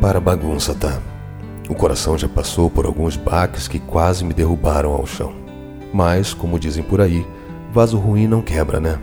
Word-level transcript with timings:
para 0.00 0.18
a 0.18 0.20
bagunça, 0.20 0.74
tá? 0.74 1.00
O 1.68 1.74
coração 1.74 2.16
já 2.16 2.28
passou 2.28 2.68
por 2.70 2.86
alguns 2.86 3.16
baques 3.16 3.68
que 3.68 3.78
quase 3.78 4.24
me 4.24 4.34
derrubaram 4.34 4.92
ao 4.92 5.06
chão. 5.06 5.32
Mas, 5.92 6.34
como 6.34 6.58
dizem 6.58 6.82
por 6.82 7.00
aí, 7.00 7.26
vaso 7.72 7.98
ruim 7.98 8.26
não 8.26 8.42
quebra, 8.42 8.80
né? 8.80 8.98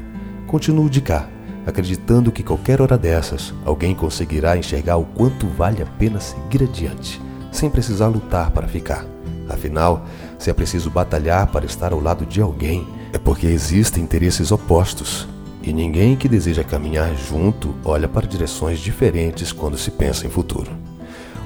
Continuo 0.47 0.89
de 0.89 1.01
cá, 1.01 1.27
acreditando 1.65 2.31
que 2.31 2.43
qualquer 2.43 2.81
hora 2.81 2.97
dessas 2.97 3.53
alguém 3.65 3.95
conseguirá 3.95 4.57
enxergar 4.57 4.97
o 4.97 5.05
quanto 5.05 5.47
vale 5.47 5.81
a 5.81 5.85
pena 5.85 6.19
seguir 6.19 6.63
adiante, 6.63 7.21
sem 7.51 7.69
precisar 7.69 8.07
lutar 8.07 8.51
para 8.51 8.67
ficar. 8.67 9.05
Afinal, 9.49 10.05
se 10.37 10.49
é 10.49 10.53
preciso 10.53 10.89
batalhar 10.89 11.47
para 11.47 11.65
estar 11.65 11.93
ao 11.93 11.99
lado 11.99 12.25
de 12.25 12.41
alguém, 12.41 12.87
é 13.13 13.17
porque 13.17 13.47
existem 13.47 14.03
interesses 14.03 14.51
opostos. 14.51 15.27
E 15.65 15.73
ninguém 15.73 16.15
que 16.15 16.29
deseja 16.29 16.63
caminhar 16.63 17.15
junto 17.15 17.73
olha 17.83 18.07
para 18.07 18.27
direções 18.27 18.79
diferentes 18.79 19.51
quando 19.51 19.75
se 19.75 19.89
pensa 19.89 20.27
em 20.27 20.29
futuro. 20.29 20.69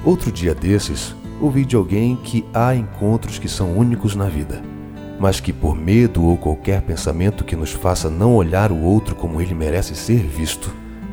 Outro 0.04 0.30
dia 0.30 0.54
desses, 0.54 1.14
ouvi 1.40 1.64
de 1.64 1.74
alguém 1.74 2.14
que 2.16 2.44
há 2.52 2.74
encontros 2.74 3.38
que 3.38 3.48
são 3.48 3.72
únicos 3.78 4.14
na 4.14 4.26
vida, 4.26 4.62
mas 5.18 5.40
que 5.40 5.54
por 5.54 5.74
medo 5.74 6.22
ou 6.22 6.36
qualquer 6.36 6.82
pensamento 6.82 7.44
que 7.44 7.56
nos 7.56 7.72
faça 7.72 8.10
não 8.10 8.36
olhar 8.36 8.70
o 8.70 8.82
outro 8.82 9.16
como 9.16 9.40
ele 9.40 9.54
merece 9.54 9.94
ser 9.94 10.18
visto, 10.18 10.70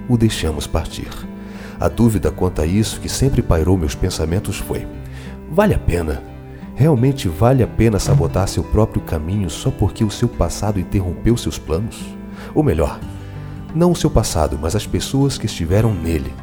o 0.10 0.18
deixamos 0.18 0.68
partir. 0.68 1.08
A 1.80 1.88
dúvida 1.88 2.30
quanto 2.30 2.62
a 2.62 2.66
isso 2.66 3.00
que 3.00 3.08
sempre 3.08 3.42
pairou 3.42 3.78
meus 3.78 3.96
pensamentos 3.96 4.58
foi: 4.58 4.86
vale 5.50 5.74
a 5.74 5.80
pena? 5.80 6.22
Realmente 6.76 7.30
vale 7.30 7.64
a 7.64 7.68
pena 7.68 8.00
sabotar 8.00 8.50
seu 8.50 8.64
próprio 8.64 9.02
caminho 9.02 9.50
só 9.50 9.72
porque 9.72 10.04
o 10.04 10.12
seu 10.12 10.28
passado 10.28 10.78
interrompeu 10.78 11.38
seus 11.38 11.58
planos? 11.58 12.17
Ou 12.54 12.64
melhor, 12.64 13.00
não 13.76 13.92
o 13.92 13.96
seu 13.96 14.10
passado, 14.10 14.58
mas 14.62 14.76
as 14.76 14.88
pessoas 14.88 15.38
que 15.38 15.46
estiveram 15.46 15.94
nele 15.94 16.34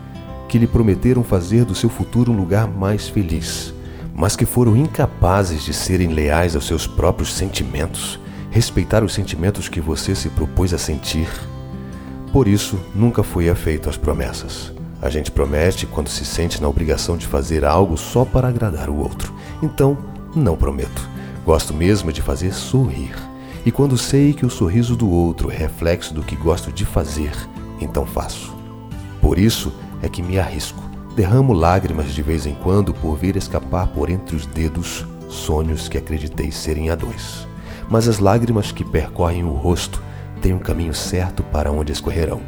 que 0.55 0.59
lhe 0.59 0.69
prometeram 0.69 1.25
fazer 1.25 1.65
do 1.65 1.75
seu 1.75 1.91
futuro 1.91 2.31
um 2.31 2.37
lugar 2.37 2.69
mais 2.69 3.09
feliz, 3.09 3.75
mas 4.15 4.37
que 4.37 4.47
foram 4.47 4.77
incapazes 4.77 5.65
de 5.65 5.75
serem 5.75 6.11
leais 6.11 6.55
aos 6.55 6.65
seus 6.65 6.87
próprios 6.87 7.35
sentimentos, 7.35 8.21
respeitar 8.53 9.03
os 9.03 9.13
sentimentos 9.13 9.69
que 9.69 9.81
você 9.81 10.15
se 10.15 10.29
propôs 10.29 10.73
a 10.73 10.79
sentir. 10.79 11.29
Por 12.33 12.47
isso, 12.47 12.79
nunca 12.95 13.25
foi 13.25 13.49
afeito 13.49 13.91
as 13.91 13.97
promessas. 13.97 14.73
A 15.03 15.11
gente 15.11 15.29
promete 15.33 15.87
quando 15.87 16.09
se 16.09 16.25
sente 16.25 16.63
na 16.63 16.69
obrigação 16.69 17.17
de 17.17 17.27
fazer 17.27 17.65
algo 17.65 17.97
só 17.97 18.25
para 18.25 18.47
agradar 18.47 18.89
o 18.89 18.97
outro. 18.97 19.35
Então, 19.61 19.99
não 20.37 20.57
prometo. 20.57 21.11
Gosto 21.45 21.75
mesmo 21.75 22.13
de 22.13 22.23
fazer 22.23 22.55
sorrir. 22.55 23.13
E 23.67 23.73
quando 23.73 23.97
sei 23.97 24.35
que 24.35 24.45
o 24.45 24.51
sorriso 24.51 24.95
do 24.95 25.11
outro 25.11 25.51
é 25.51 25.57
reflexo 25.57 26.13
do 26.13 26.23
que 26.23 26.37
gosto 26.37 26.71
de 26.71 26.85
fazer, 26.85 27.33
então 27.81 28.05
faço. 28.05 28.55
Por 29.23 29.39
isso, 29.39 29.73
é 30.03 30.09
que 30.09 30.23
me 30.23 30.39
arrisco. 30.39 30.83
Derramo 31.17 31.53
lágrimas 31.55 32.13
de 32.13 32.23
vez 32.23 32.45
em 32.45 32.55
quando 32.55 32.93
por 32.93 33.17
ver 33.17 33.37
escapar 33.37 33.87
por 33.87 34.11
entre 34.11 34.37
os 34.37 34.45
dedos 34.45 35.07
sonhos 35.31 35.89
que 35.89 35.97
acreditei 35.97 36.53
serem 36.53 36.91
a 36.91 36.95
dois. 36.95 37.49
Mas 37.89 38.07
as 38.07 38.19
lágrimas 38.19 38.71
que 38.71 38.85
percorrem 38.85 39.45
o 39.45 39.53
rosto 39.53 40.03
têm 40.43 40.53
um 40.53 40.59
caminho 40.59 40.93
certo 40.93 41.43
para 41.43 41.73
onde 41.73 41.93
escorrerão 41.93 42.43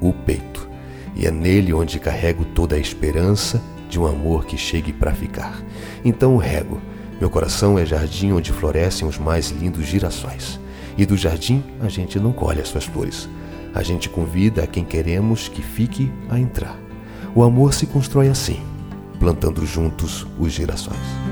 o 0.00 0.12
peito. 0.12 0.68
E 1.14 1.26
é 1.26 1.30
nele 1.30 1.74
onde 1.74 1.98
carrego 1.98 2.44
toda 2.44 2.76
a 2.76 2.78
esperança 2.78 3.62
de 3.88 4.00
um 4.00 4.06
amor 4.06 4.46
que 4.46 4.56
chegue 4.56 4.92
para 4.92 5.12
ficar. 5.12 5.62
Então 6.04 6.34
o 6.34 6.38
rego. 6.38 6.80
Meu 7.20 7.30
coração 7.30 7.78
é 7.78 7.86
jardim 7.86 8.32
onde 8.32 8.52
florescem 8.52 9.06
os 9.06 9.18
mais 9.18 9.50
lindos 9.50 9.86
girassóis. 9.86 10.58
E 10.96 11.06
do 11.06 11.16
jardim 11.16 11.62
a 11.80 11.88
gente 11.88 12.18
não 12.18 12.32
colhe 12.32 12.60
as 12.60 12.68
suas 12.68 12.84
flores. 12.84 13.28
A 13.74 13.82
gente 13.82 14.08
convida 14.08 14.62
a 14.62 14.66
quem 14.66 14.84
queremos 14.84 15.48
que 15.48 15.62
fique 15.62 16.12
a 16.28 16.38
entrar. 16.38 16.76
O 17.34 17.42
amor 17.42 17.74
se 17.74 17.86
constrói 17.86 18.28
assim, 18.28 18.60
plantando 19.18 19.64
juntos 19.66 20.26
os 20.38 20.52
girassóis. 20.52 21.23